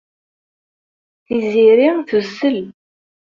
[1.25, 2.59] Tiziri tuzzel.